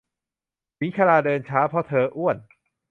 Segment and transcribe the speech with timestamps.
[0.77, 2.37] หญิงชราเดินช้าเพราะเธออ้วน